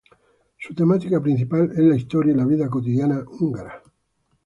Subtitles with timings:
[0.57, 3.83] Su temática principal es la historia y la vida cotidiana húngara.